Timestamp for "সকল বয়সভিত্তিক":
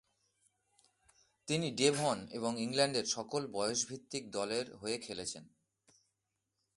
3.05-4.31